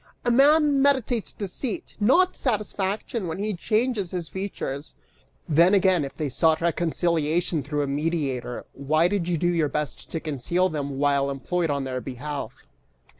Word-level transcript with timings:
A 0.25 0.31
man 0.31 0.81
meditates 0.81 1.31
deceit, 1.31 1.95
not 1.99 2.35
satisfaction, 2.35 3.27
when 3.27 3.37
he 3.37 3.53
changes 3.53 4.09
his 4.09 4.29
features! 4.29 4.95
Then 5.47 5.75
again, 5.75 6.03
if 6.03 6.17
they 6.17 6.27
sought 6.27 6.59
reconciliation 6.59 7.61
through 7.61 7.83
a 7.83 7.87
mediator, 7.87 8.65
why 8.73 9.07
did 9.07 9.27
you 9.29 9.37
do 9.37 9.49
your 9.53 9.69
best 9.69 10.09
to 10.09 10.19
conceal 10.19 10.69
them 10.69 10.97
while 10.97 11.29
employed 11.29 11.69
in 11.69 11.83
their 11.83 12.01
behalf? 12.01 12.65